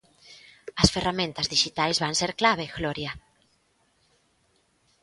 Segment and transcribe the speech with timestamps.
[0.81, 3.11] As ferramentas dixitais van ser clave, Gloria.